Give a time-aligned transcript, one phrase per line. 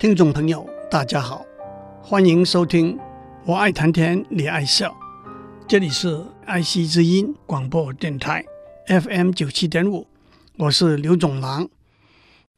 [0.00, 1.44] 听众朋友，大家好，
[2.02, 2.96] 欢迎收听
[3.44, 4.88] 《我爱谈天，你爱笑》，
[5.68, 8.42] 这里是爱惜之音广播电台
[8.86, 10.06] FM 九七点五，
[10.56, 11.68] 我是刘总郎。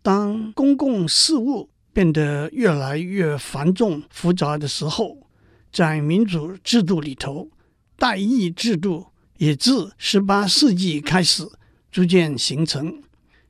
[0.03, 5.27] 当公共事务变得越来越繁重复杂的时候，
[5.73, 7.49] 在民主制度里头，
[7.97, 9.07] 代议制度
[9.39, 11.51] 也自十八世纪开始
[11.91, 13.03] 逐渐形成。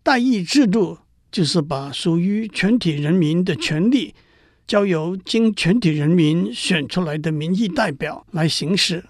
[0.02, 0.97] 代议制度。
[1.32, 4.14] 就是把属于全体人民的权利
[4.66, 9.02] 交由经全体人民选出来的民意代表来行使。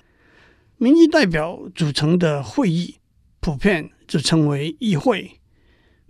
[0.78, 2.94] 民意代表组成的会议，
[3.40, 5.40] 普遍就称为议会。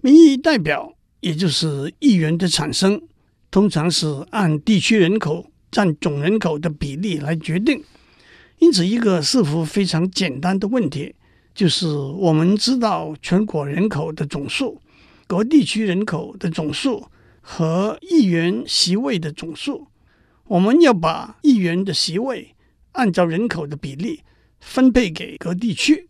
[0.03, 3.01] 民意代表也就是议员的产生，
[3.51, 7.83] 通常是按地区人口占总人口的比例来决定。
[8.59, 11.15] 因此，一个似乎非常简单的问题，
[11.55, 14.81] 就是我们知道全国人口的总数。
[15.33, 17.09] 各地区人口的总数
[17.41, 19.89] 和议员席位的总数，
[20.45, 22.55] 我们要把议员的席位
[22.93, 24.21] 按照人口的比例
[24.61, 26.07] 分配给各地区，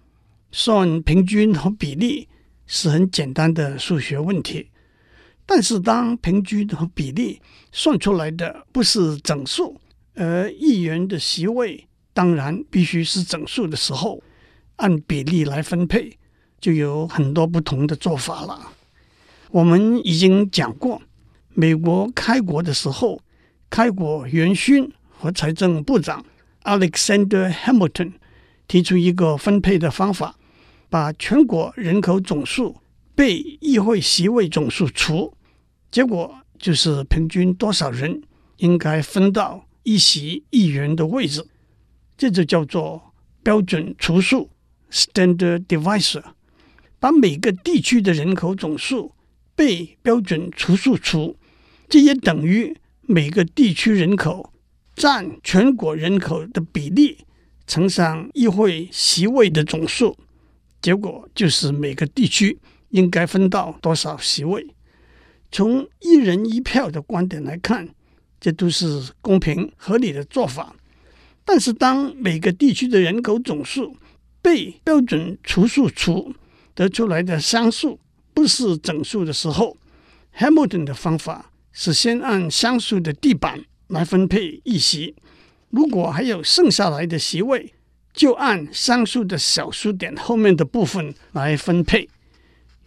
[0.50, 2.27] 算平均和比例
[2.67, 4.70] 是很简单的数学问题。
[5.47, 9.81] 但是，当平均和比例算出来的不是整数，
[10.17, 14.20] 而议员的席位当然必须是整数的时候，
[14.78, 16.19] 按比例来分配，
[16.61, 18.73] 就有很多不同的做法了。
[19.53, 21.03] 我们已经讲过，
[21.50, 23.20] 美国开国的时候，
[23.69, 26.25] 开国元勋和财政部长
[26.62, 28.12] Alexander Hamilton
[28.67, 30.36] 提出一个分配的方法，
[30.89, 32.78] 把全国人口总数
[33.14, 35.34] 被议会席位总数除，
[35.91, 38.22] 结果就是平均多少人
[38.56, 41.47] 应该分到一席议员的位置，
[42.16, 44.48] 这就叫做标准除数
[44.91, 46.22] （Standard Divisor），
[46.98, 49.12] 把每个地区的人口总数。
[49.55, 51.36] 被标准除数除，
[51.89, 54.53] 这也等于每个地区人口
[54.94, 57.19] 占全国人口的比例
[57.66, 60.16] 乘上议会席位的总数，
[60.81, 62.59] 结果就是每个地区
[62.91, 64.66] 应该分到多少席位。
[65.50, 67.88] 从一人一票的观点来看，
[68.41, 70.75] 这都是公平合理的做法。
[71.44, 73.97] 但是，当每个地区的人口总数
[74.41, 76.32] 被标准除数除
[76.75, 77.98] 得出来的商数，
[78.42, 79.76] 不是整数的时候
[80.36, 85.14] ，Hamilton 的方法是先按双数的地板来分配一席，
[85.70, 87.72] 如果还有剩下来的席位，
[88.12, 92.08] 就按双数的小数点后面的部分来分配。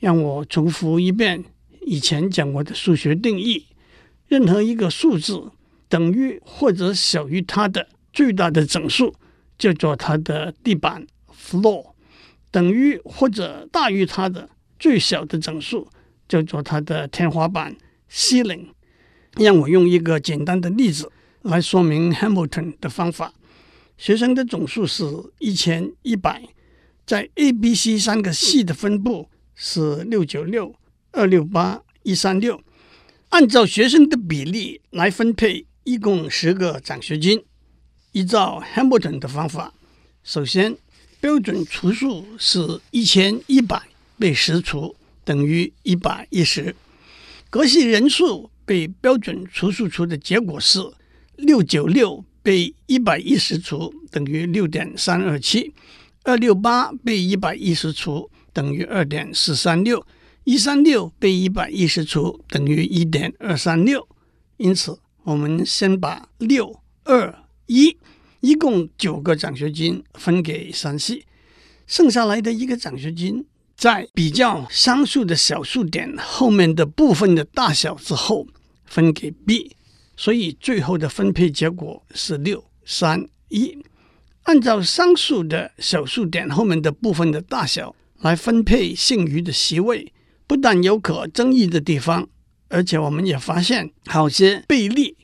[0.02, 1.46] 让我重复一遍
[1.86, 3.66] 以前讲过的数学定义：
[4.28, 5.54] 任何一个数字
[5.88, 9.16] 等于或者小于它的最大的整数，
[9.58, 11.94] 叫做它的地板 （floor）；
[12.52, 14.50] 等于或者大于它的。
[14.80, 15.88] 最小的整数
[16.28, 17.76] 叫做它的天花板
[18.12, 18.68] （ceiling）。
[19.38, 23.34] 让我用一个简单的例子来说明 Hamilton 的方法。
[23.98, 25.04] 学生的总数是
[25.40, 26.44] 一千一百，
[27.06, 30.76] 在 A、B、C 三个系的分布是六九六、
[31.12, 32.62] 二六八、一三六。
[33.30, 37.44] 按照学生的比例来分配，一共十个奖学金。
[38.14, 39.74] 依照 Hamilton 的方法，
[40.24, 40.78] 首先
[41.20, 43.82] 标准除数是一千一百。
[44.18, 46.76] 被十除等于一百一十，
[47.50, 50.80] 各系人数被标准除数除的结果是
[51.36, 55.74] 六九六被一百一十除等于六点三二七，
[56.24, 60.06] 二六八被一百一十除等于二点四三六，
[60.44, 64.08] 一三六被一百一十除等于一点二三六。
[64.58, 67.98] 因此，我们先把六二一
[68.40, 71.26] 一共九个奖学金分给三系，
[71.86, 73.46] 剩下来的一个奖学金。
[73.76, 78.48] 在比较商数的小数点后面的部分的大小之后，
[78.86, 79.76] 分给 B，
[80.16, 83.78] 所以最后的分配结果是六三一。
[84.44, 90.14] 按照商数的小数点后面的部分的大小来分配剩余的席位，
[90.48, 92.30] 不但有可争议的地方，
[92.70, 95.18] 而且我们也发现好些悖例。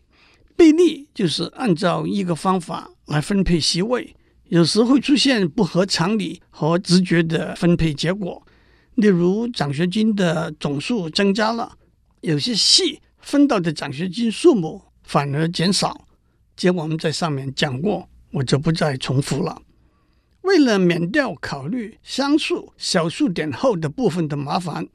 [0.57, 4.15] 悖例就是按照一个方法来分配席位。
[4.49, 8.45] 有时会出现不合常理和直觉的分配结果，
[8.95, 11.77] 例如奖学金的总数增加了，
[12.21, 16.07] 有些系分到的奖学金数目反而减少。
[16.55, 19.61] 这我们在上面讲过，我就不再重复了。
[20.41, 24.87] 为了免掉考虑相数小数点后的部分的麻烦，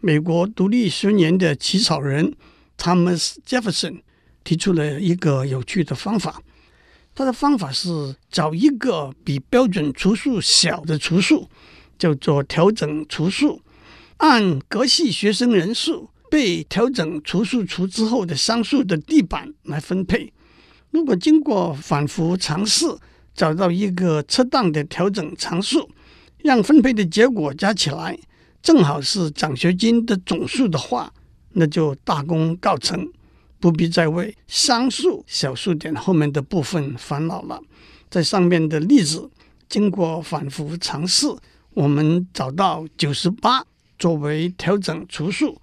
[0.00, 2.34] 美国独立宣言的起草人
[2.78, 4.00] Thomas Jefferson
[4.42, 6.42] 提出了一个有趣的方法。
[7.14, 11.48] 他的方法是找一个比标准除数小的除数，
[12.02, 13.62] 叫做调整除数，
[14.16, 20.32] 按各系学生人数被调整除数除之后的商数的地板来分配。
[20.90, 22.86] 如果经过反复尝试，
[23.36, 25.88] 找到一个适当的调整常数，
[26.38, 28.18] 让分配的结果加起来
[28.60, 31.12] 正好是奖学金的总数的话，
[31.52, 33.08] 那就大功告成，
[33.60, 37.62] 不必再为商数小数点后面的部分烦恼了。
[38.10, 39.30] 在上面的例子，
[39.68, 41.28] 经过反复尝试，
[41.74, 43.64] 我们找到九十八
[43.98, 45.60] 作为调整除数，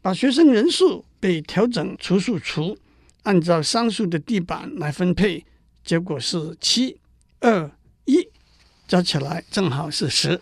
[0.00, 2.78] 把学生人数被调整除数除，
[3.24, 5.44] 按照商数的地板来分配，
[5.84, 6.96] 结果是七。
[7.40, 7.70] 二
[8.04, 8.28] 一
[8.86, 10.40] 加起来正好是十。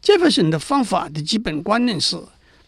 [0.00, 2.20] 杰弗逊的方法的基本观念是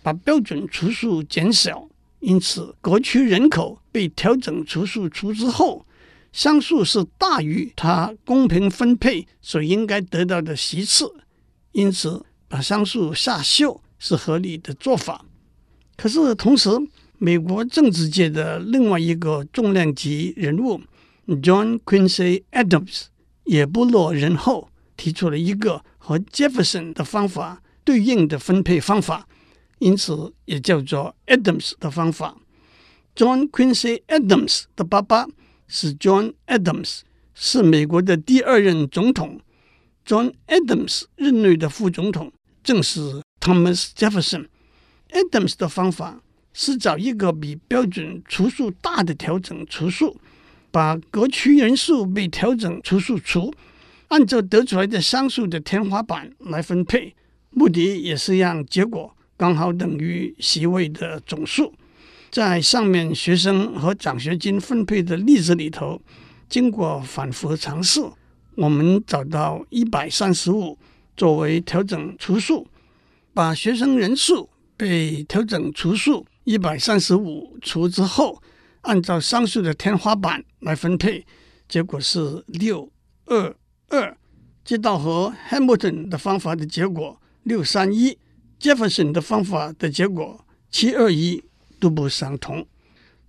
[0.02, 1.88] 把标准除数减小，
[2.20, 5.84] 因此各区人口被调整除数除之后，
[6.32, 11.12] 商数是大于它公平分配所应该得到的席次，
[11.75, 15.25] 因此把桑树下修是合理的做法。
[15.97, 16.71] 可是同时，
[17.19, 20.81] 美国政治界的另外一个重量级人物
[21.29, 23.05] John Quincy Adams。
[23.44, 29.29] 也不落人后，提出了一个和 Jefferson 的方法对应的分配方法，
[29.81, 32.38] 因此也叫做 Adams 的方法。
[33.15, 35.26] John Quincy Adams 的爸爸
[35.69, 37.00] 是 John Adams，
[37.35, 39.38] 是美国的第二任总统。
[40.06, 44.46] John Adams 任内的副总统正是 Thomas Jefferson。
[45.10, 46.20] Adams 的方法
[46.52, 50.20] 是找一个比标准除数大的调整除数。
[50.70, 53.54] 把各区人数被调整除数除，
[54.08, 57.14] 按照得出来的商数的天花板来分配，
[57.50, 61.72] 目的也是让结果刚好等于席位的总数。
[62.28, 66.02] 在上面学生和奖学金分配的例子里头，
[66.48, 68.00] 经过反复尝试，
[68.56, 70.78] 我们找到一百三十五
[71.16, 72.66] 作为调整除数，
[73.32, 78.42] 把学生人数被调整除数一百三十五除之后。
[78.86, 81.24] 按照商数的天花板来分配，
[81.66, 82.92] 结果是六
[83.24, 83.56] 二
[83.88, 84.14] 二，
[84.62, 88.18] 这道和 Hamilton 的方法的结果六三一
[88.60, 91.42] ，Jefferson 的方法的结果七二一
[91.80, 92.66] 都不相同。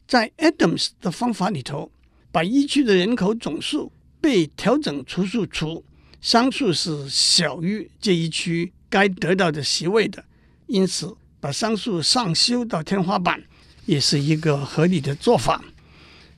[0.06, 1.90] 在 Adams 的方法里头，
[2.34, 3.94] 把一区的人口总数
[4.26, 5.86] 被调整除数除，
[6.20, 10.26] 商数是小于这一区该得到的席位的，
[10.66, 13.44] 因此把商数上修到天花板。
[13.86, 15.64] 也是一个合理的做法。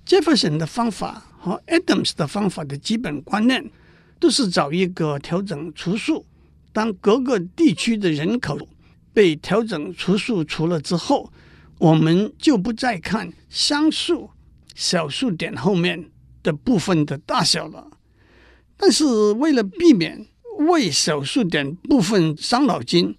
[0.06, 3.72] 杰弗逊的方法和 Adams 的方法的基本观念
[4.20, 6.26] 都是找一个调整除数。
[6.74, 8.68] 当各个地区的人口
[9.14, 11.32] 被调整除数除了之后，
[11.78, 14.30] 我们就不再看商数
[14.76, 16.10] 小数点后面
[16.48, 17.92] 的部分的大小了。
[18.78, 19.04] 但是
[19.34, 20.26] 为了避免
[20.70, 23.14] 为小数点部分伤脑筋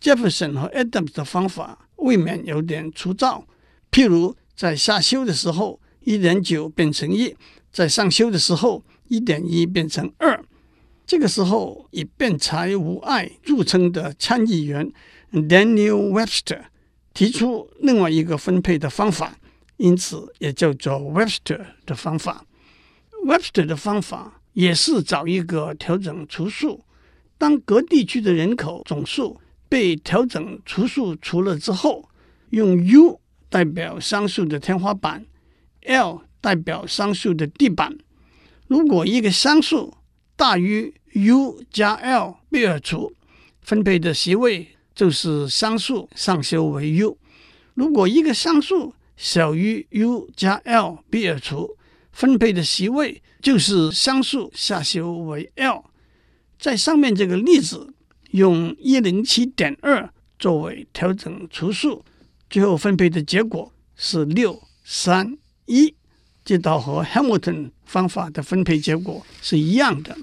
[0.00, 3.44] ，，Jefferson 和 Adams 的方法未免有点粗糙。
[3.90, 7.34] 譬如在下修的时候，一点九变成一；
[7.70, 10.42] 在上修的时候，一点一变成二。
[11.06, 14.90] 这个时候，以辩才无碍著称的参议员
[15.32, 16.62] Daniel Webster
[17.12, 19.36] 提出另外一个分配的方法，
[19.76, 22.46] 因此也叫做 Webster 的方法。
[23.24, 26.84] Webster 的方法也是找一个调整除数，
[27.38, 32.08] 当各地区的人口总数被调整除数除了之后，
[32.50, 33.20] 用 U。
[33.52, 35.26] 代表商数的天花板
[35.82, 37.98] ，L 代表商数的地板。
[38.68, 39.92] 如果一个商数
[40.36, 43.12] 大于 U 加 L 被二除，
[43.60, 47.16] 分配的席位就是商数上修为 U；
[47.74, 51.76] 如果一个商数小于 U 加 L 被二除，
[52.20, 55.82] 分配的席位就是商数下修为 L。
[56.58, 57.94] 在上面这个例子，
[58.32, 62.04] 用一零七点二作为调整除数。
[62.50, 65.94] 最后分配的结果是六三一，
[66.44, 70.14] 这道和 Hamilton 方法的分配结果是一样的。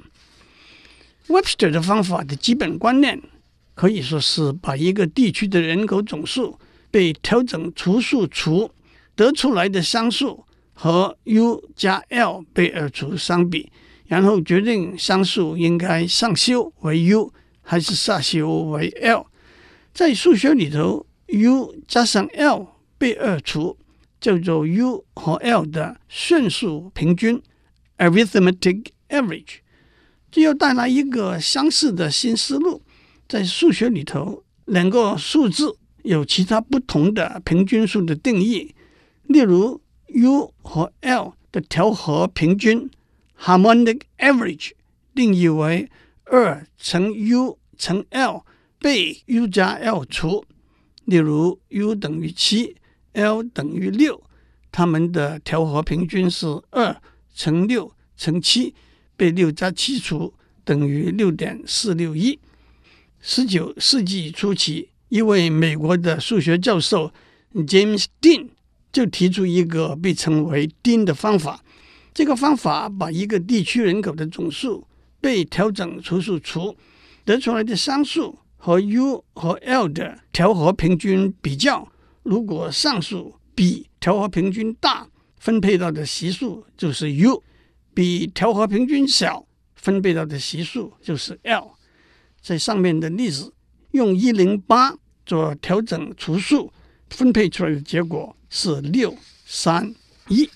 [1.28, 3.20] Webster 的方法的基本观念
[3.74, 6.60] 可以说是把一个地区的人口总数
[6.92, 8.70] 被调整除数除
[9.16, 10.46] 得出来的商数
[10.80, 13.72] 和 U 加 L 被二除相比，
[14.06, 19.26] 然后决定商数应该上修为 U 还是下修为 L。
[19.92, 21.06] 在数学里头。
[21.30, 22.68] U 加上 L
[22.98, 23.78] 被二除，
[24.22, 27.44] 叫做 U 和 L 的顺数平均
[27.98, 29.58] （arithmetic average）。
[30.32, 32.82] 这又带来一个相似的新思路，
[33.28, 38.74] 在数学里头，两个数字有其他不同的平均数的定义。
[39.24, 42.90] 例如，U 和 L 的调和平均
[43.40, 44.72] （harmonic average）
[45.14, 45.90] 定义为
[46.26, 48.46] 二乘 U 乘 L
[48.80, 50.46] 被 U 加 L 除。
[51.06, 52.76] 例如 U 等于七
[53.14, 54.22] ，L 等于六，
[54.72, 57.02] 它们的调和平均是二
[57.34, 58.76] 乘六乘七，
[59.16, 60.34] 被六加七除，
[60.66, 62.38] 等于六点四六一。
[63.22, 67.12] 十九世纪初期，一位美国的数学教授
[67.54, 68.50] James Dean
[68.98, 71.64] 就提出一个被称为丁的方法。
[72.16, 74.88] 这个方法把一个地区人口的总数
[75.22, 76.76] 被调整除数除
[77.24, 81.88] 得出来的商数和 U 和 L 的调和平均比较，
[82.24, 87.44] 如果上数比调和平均大，分配到的系数就是 U；
[87.94, 91.74] 比调和平均小，分配到的系数就是 L。
[92.42, 93.54] 在上面的例子，
[93.92, 96.74] 用一零八做调整除数，
[97.12, 99.94] 分配出来的结果是六三
[100.28, 100.50] 一。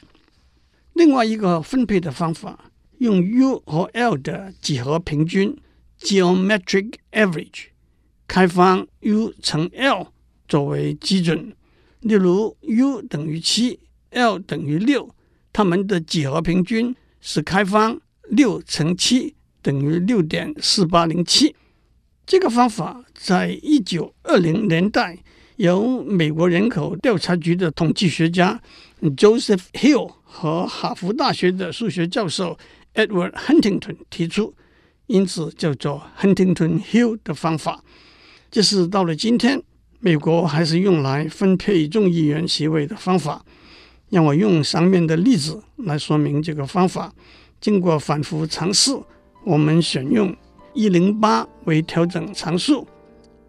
[0.93, 5.57] 另外一个分配的方法，用 U 和 L 的几何平均
[5.99, 7.67] （geometric average）
[8.27, 10.07] 开方 U 乘 L
[10.47, 11.55] 作为基准。
[12.01, 13.79] 例如 U 等于七
[14.09, 15.13] ，L 等于六，
[15.53, 21.55] 它们的几何平均是开方六乘七等于六点四八零七。
[22.25, 25.19] 这个方法在一九二零年代
[25.57, 28.59] 由美国人口调查局的统计学家
[29.01, 32.57] Joseph Hill 和哈佛大学的数学教授
[32.95, 34.53] Edward Huntington 提出，
[35.07, 37.83] 因此叫做 Huntington-Hill 的方法。
[38.49, 39.61] 这是到了今天，
[39.99, 43.45] 美国还是用来分配众议员席位的方法。
[44.09, 47.13] 让我用上面的例子来说明这个方法。
[47.61, 48.91] 经过反复尝试，
[49.45, 50.35] 我们选用
[50.73, 52.85] 一零八为调整常数，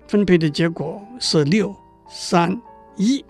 [0.07, 1.75] 分配的结果是六
[2.15, 2.61] 三
[2.97, 3.25] 一。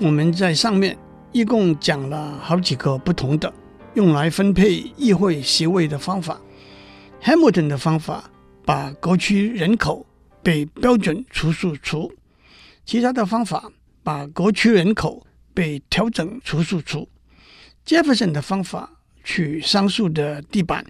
[0.00, 0.96] 我们在上面
[1.30, 3.52] 一共讲了好几个不同的
[3.92, 6.40] 用来分配议会席位的方法。
[7.22, 8.24] Hamilton 的方法
[8.64, 10.06] 把各区人口
[10.42, 12.10] 被标准除数除，
[12.86, 13.70] 其他的方法
[14.02, 17.06] 把各区人口被调整除数除。
[17.84, 18.90] Jefferson 的方法
[19.24, 20.84] 取商数的地板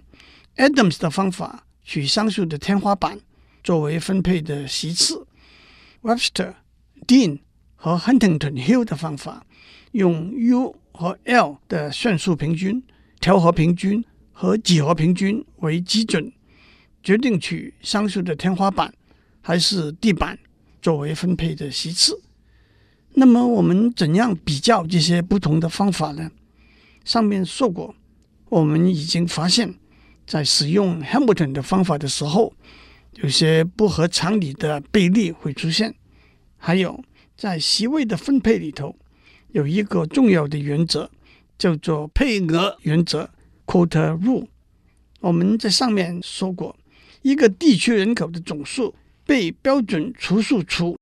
[0.57, 3.19] ，Adams 的方法取商数的天花板
[3.63, 5.25] 作为分配的席次。
[6.01, 6.53] Webster、
[7.07, 7.39] Dean
[7.75, 9.45] 和 Huntington-Hill 的方法，
[9.93, 12.83] 用 U 和 L 的算术平均、
[13.19, 16.31] 调和平均和几何平均为基准，
[17.01, 18.93] 决定取商数的天花板
[19.41, 20.37] 还是地板
[20.81, 22.21] 作为分配的席次。
[23.13, 26.29] 那么我们怎样比较这些不同的方法呢？
[27.05, 27.95] 上面说过，
[28.55, 29.75] 我们已经发现，
[30.25, 32.53] 在使用 Hamilton 的方法的时候，
[33.15, 35.93] 有些不合常理的倍率会出现，
[36.55, 37.03] 还有。
[37.35, 38.95] 在席位的分配里头，
[39.51, 41.11] 有一个重要的原则，
[41.57, 43.29] 叫做配额原则
[43.65, 44.47] （quota rule）。
[45.19, 46.77] 我们在上面说过，
[47.23, 48.95] 一个地区人口的总数
[49.25, 50.97] 被标准除数除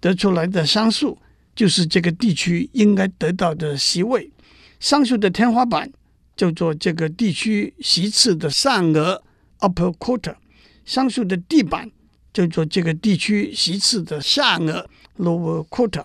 [0.00, 1.16] 得出来的商数，
[1.54, 4.28] 就是这个地区应该得到的席位。
[4.80, 5.88] 商数的天花板
[6.36, 9.22] 叫做这个地区席次的上额
[9.60, 10.36] （upper quota），
[10.84, 11.90] 上述的地板
[12.32, 14.88] 叫做这个地区席次的下额。
[15.18, 16.04] lower quota，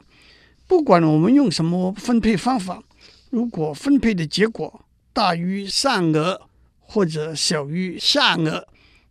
[0.67, 2.81] 不管我们用什么分配方法，
[3.29, 6.47] 如果分配的结果大于上额
[6.79, 8.65] 或者小于下额，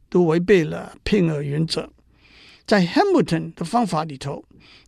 [0.08, 1.90] 都违背了配额原则。
[2.64, 4.42] 在 Hamilton 的方法里头，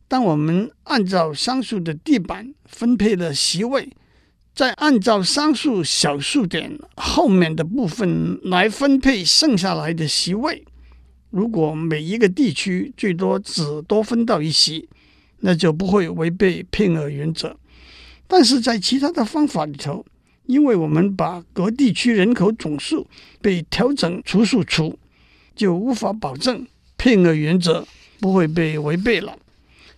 [0.09, 3.93] 当我们按照上述的地板分配了席位，
[4.55, 10.65] 再按照上述小数点后面的部分来分配剩下来的席位，
[11.31, 14.89] 如果每一个地区最多只多分到一席。
[15.45, 17.57] 那就不会违背配额原则，
[18.29, 20.07] 但是在其他的方法里头，
[20.47, 23.09] 因为我们把各地区人口总数
[23.41, 24.97] 被调整除数除，
[25.57, 26.65] 就无法保证
[26.97, 27.85] 配额原则
[28.21, 29.37] 不会被违背了。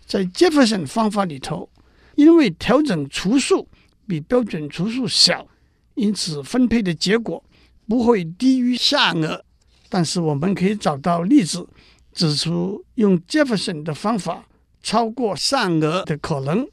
[0.07, 1.69] 在 Jefferson 方法里头，
[2.15, 3.69] 因为调整除数
[4.07, 5.47] 比标准除数小，
[5.95, 7.43] 因此分配的结果
[7.89, 9.45] 不会低于下额。
[9.89, 11.67] 但是我们可以找到例子，
[12.13, 14.45] 指出用 Jefferson 的方法。
[14.87, 16.69] 超过上额的可能，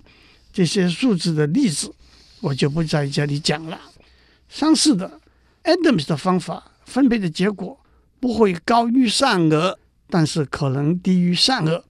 [0.51, 1.95] 这些数字的例子
[2.41, 3.79] 我就不在这里讲了。
[4.49, 5.21] 相似的
[5.63, 7.79] ，Adams 的方法分配的结果
[8.19, 11.85] 不会高于上额，但是可能低于上额。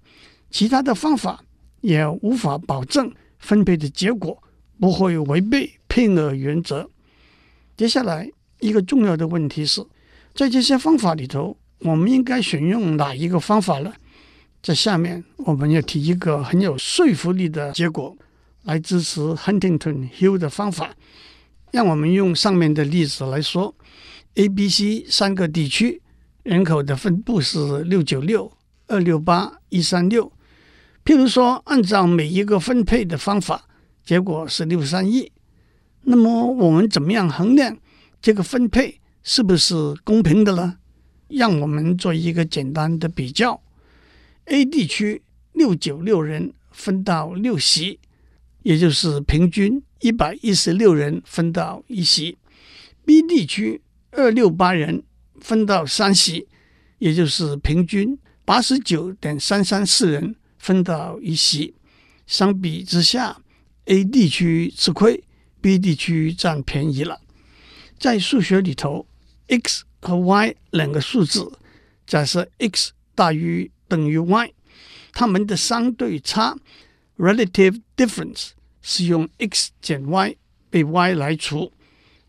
[0.52, 1.44] 其他的方法
[1.80, 4.44] 也无法保证分配的结果
[4.82, 6.90] 不会违背配额原则。
[7.78, 8.28] 接下来
[8.60, 9.86] 一个重要的问题是，
[10.34, 13.94] 在这些方法里头，我们应该选用哪一个方法呢？
[14.64, 18.18] 在下面，我们要提一个很有说服力的结果
[18.64, 20.90] 来支持 Huntington-Hill 的方法。
[21.70, 23.76] 让我们用上面的例子来说
[24.34, 26.02] ，A、B、C 三个地区
[26.42, 28.52] 人口的分布是六九六、
[28.88, 30.32] 二六八、一三六。
[31.06, 33.68] 譬如说，按照每一个分配的方法，
[34.04, 35.32] 结果是六三一。
[36.04, 37.78] 那么，我们怎么样衡量
[38.22, 40.78] 这个分配是不是公平的呢？
[41.28, 43.62] 让我们做一个简单的比较
[44.46, 45.22] ：A 地区
[45.54, 48.00] 六九六人分到六席，
[48.64, 49.84] 也就是平均。
[50.02, 52.36] 一百一十六人分到一席
[53.06, 55.04] ，B 地区二六八人
[55.40, 56.48] 分到三席，
[56.98, 61.76] 也就是平均八十九点三三四人分到一席。
[62.26, 63.38] 相比之下
[63.86, 65.24] ，A 地区吃亏
[65.62, 67.22] ，B 地区占便宜了。
[68.00, 69.06] 在数学里头
[69.48, 71.52] ，x 和 y 两个数字，
[72.06, 74.54] 假设 x 大于等于 y，
[75.14, 76.58] 它们的相对差
[77.18, 78.52] （relative difference）。
[78.84, 80.36] 是用 x 减 y
[80.72, 81.72] 被 y 来除，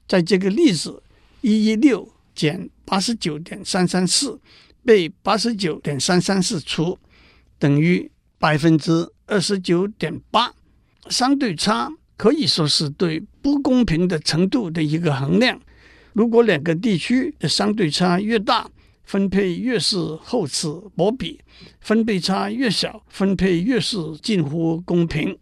[0.07, 1.03] 在这个例子，
[1.41, 4.39] 一一六减八十九点三三四
[4.85, 6.99] 被八十九点三三四除，
[7.59, 10.53] 等于百分之二十九点八。
[11.09, 15.61] 相对差可以说是对不公平的程度的一个衡量。
[16.13, 18.69] 如果两个地区的相对差越大，
[19.05, 21.39] 分配越是厚此薄彼；
[21.81, 25.37] 分配差越小，分配越是近乎公平。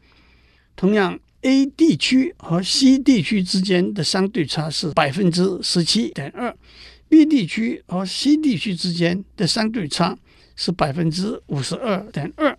[0.74, 6.56] 同样，A 地区和 C 地区之间的相对差是百分之十七点二
[7.08, 10.16] ，B 地区和 C 地区之间的相对差
[10.56, 12.56] 是百分之五十二点二。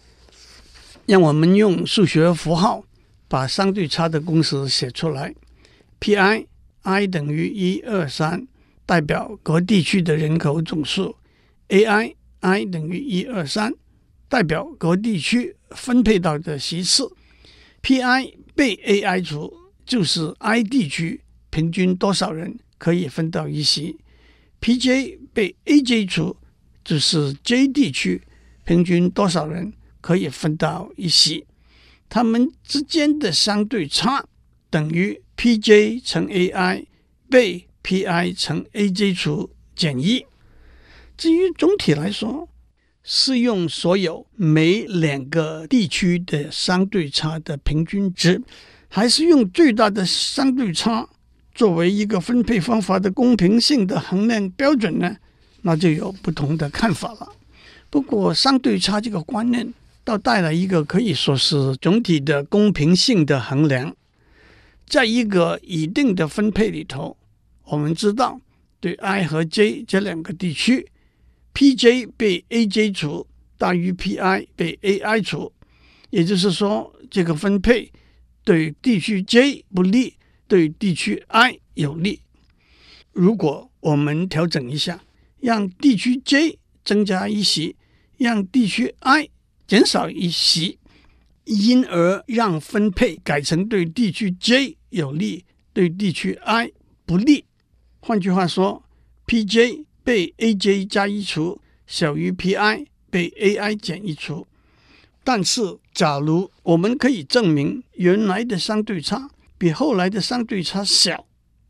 [1.08, 2.84] 让我们用数学符号
[3.31, 5.33] 把相对差的公式写出来
[6.01, 6.45] ：Pi
[6.81, 8.45] i 等于一二三，
[8.85, 11.15] 代表各地区的人口总数
[11.69, 13.73] ；Ai i 等于一二三，
[14.27, 17.09] 代表各地区分配到的席次。
[17.81, 19.53] Pi 被 Ai 除，
[19.85, 23.97] 就是 i 地区平均多少人可以分到一席
[24.59, 26.35] ；Pj 被 Aj 除，
[26.83, 28.22] 就是 j 地区
[28.65, 31.46] 平均多少人可以分到一席。
[32.13, 34.25] 它们之间的相对差
[34.69, 36.85] 等于 Pj 乘 Ai
[37.29, 40.25] 被 Pi 乘 Aj 除减一。
[41.15, 42.50] 至于总体来说，
[43.01, 48.41] 是用所有每两个地区的相对差的平均值，
[48.89, 51.07] 还是用最大的相对差
[51.55, 55.15] 作为一个分配方法的公平性的衡量标准呢？
[55.61, 57.31] 那就有不同的看法了。
[57.89, 63.96] 不过，相对差这个观念倒带来一个可以说是总体的公平性的衡量。
[64.87, 67.16] 在一个一定的分配里头，
[67.66, 68.42] 我们知道
[68.79, 70.87] 对 i 和 j 这两个地区。
[71.53, 75.51] Pj 被 Aj 除大于 Pi 被 Ai 除，
[76.09, 77.92] 也就是说，这个分配
[78.44, 80.16] 对地区 J 不利，
[80.48, 82.22] 对地区 I 有利。
[83.11, 85.03] 如果我们调整一下，
[85.42, 87.75] 让地区 J 增加一席，
[88.18, 89.29] 让地区 I
[89.72, 90.77] 减少一席，
[91.46, 96.74] 因而让分配改成对地区 J 有利，对地区 I
[97.05, 97.46] 不利。
[98.01, 98.84] 换句话说
[99.25, 99.86] ，Pj。
[100.03, 104.46] 被 Aj 加一除小于 Pi 被 Ai 减一除，
[105.24, 105.62] 但是
[105.94, 111.25] 假如我们可以证明原来的相对差比后来的相对差小，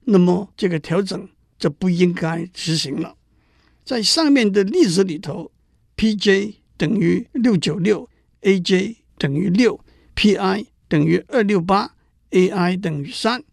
[0.06, 3.16] 那么这个调整就不应该执行了。
[3.86, 5.52] 在上面的例子里头
[5.98, 8.10] ，Pj 等于六九六
[8.41, 9.80] ，Aj 等于六
[10.15, 11.94] ，Pi 等于二六八
[12.32, 13.44] ，Ai 等于三，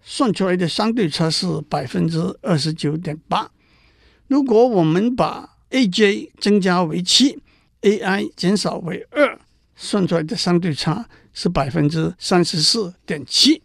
[0.00, 3.50] 算出来的相对差是百分之二十九点八。
[4.28, 7.40] 如果我们把 Aj 增加为七
[7.80, 9.40] ，Ai 减少为二，
[9.74, 13.60] 算出来的相对差是百分之三十四点七，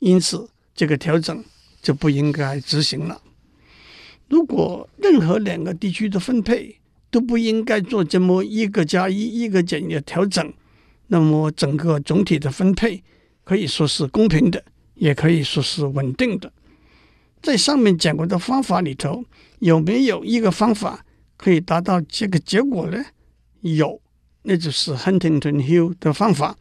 [0.00, 1.44] 因此这个调整
[1.80, 3.22] 就不应该执行了。
[4.28, 6.79] 如果任何两个地区的分配
[7.10, 10.52] 都不应该做这么一个加一、一个减一的调整，
[11.08, 13.02] 那么整个总体的分配
[13.44, 16.52] 可以说是公平的，也可以说是稳定的。
[17.42, 19.24] 在上面讲过的方法里头，
[19.58, 21.04] 有没有一个方法
[21.36, 23.04] 可以达到这个结果呢？
[23.62, 24.00] 有，
[24.42, 26.56] 那就是 Huntington-Hill 的方法。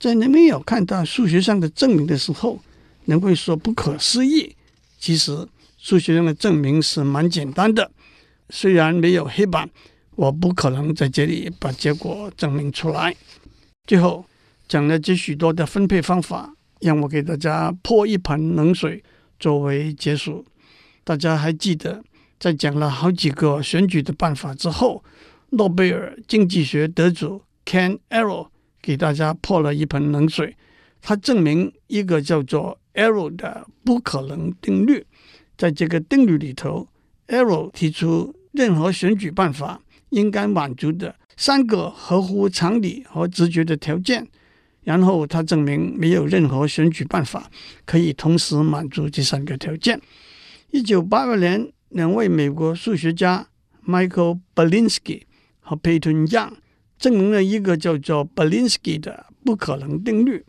[0.00, 2.60] 在你没有看到数学上的证明的时候，
[3.04, 4.54] 你会说不可思议。
[4.98, 7.90] 其实数学上的证明是蛮简单的，
[8.50, 9.68] 虽然没有黑板，
[10.16, 13.14] 我不可能在这里把结果证明出来。
[13.86, 14.24] 最后
[14.68, 19.02] 讲了这许多的分配方法，让我给大家泼一盆冷水。
[19.40, 20.46] 作为结束，
[21.02, 22.02] 大家还记得，
[22.38, 25.04] 在讲了好几个选举的办法之后，
[25.50, 28.48] 诺贝尔经济学得主 Ken Arrow
[28.80, 30.56] 给大家泼了一盆冷水。
[31.02, 35.04] 他证明一个叫做 Arrow 的不可能定律。
[35.58, 36.88] 在这个定律里头
[37.28, 44.26] ，Arrow 提出任何选举办法应该满足的三个合乎常理和直觉的条件。
[44.82, 47.50] 然后他证明没有任何选举办法
[47.86, 49.98] 可以同时满足这三个条件。
[50.70, 53.48] 一九八二年，两位美国数学家
[53.86, 55.22] Michael Belinsky
[55.60, 56.52] 和 Peyton Young
[56.98, 60.44] 证明了一个叫做 Belinsky 的不可能定律。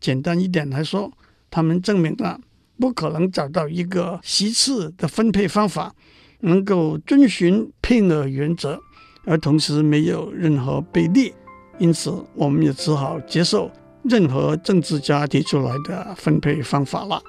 [0.00, 1.12] 简单一点来说，
[1.50, 2.40] 他们证明了
[2.78, 5.94] 不可能找到一个席次的分配方法
[6.40, 8.78] 能够遵循配额原则，
[9.24, 11.32] 而同时没有任何悖例。
[11.78, 13.70] 因此，我们也只好接受
[14.02, 17.20] 任何政治家提出来的分配方法了。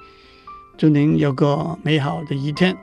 [0.76, 2.76] 祝您有个美好的一天。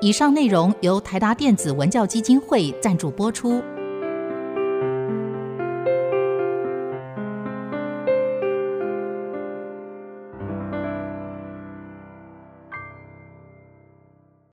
[0.00, 3.62] 以上内容由台达电子文教基金会赞助播出。